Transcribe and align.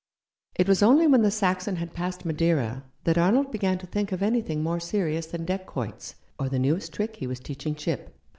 It 0.55 0.67
was 0.67 0.81
only 0.81 1.05
when 1.05 1.21
the 1.21 1.29
Saxon 1.29 1.75
had 1.75 1.93
passed 1.93 2.25
Madeira 2.25 2.85
that 3.03 3.19
Arnold 3.19 3.51
began 3.51 3.77
to 3.77 3.85
think 3.85 4.11
of 4.11 4.23
anything 4.23 4.63
more 4.63 4.79
serious 4.79 5.27
than 5.27 5.45
deck 5.45 5.67
quoits, 5.67 6.15
or 6.39 6.49
the 6.49 6.57
newest 6.57 6.91
trick 6.91 7.17
he 7.17 7.27
was 7.27 7.39
teaching 7.39 7.75
Chip. 7.75 8.19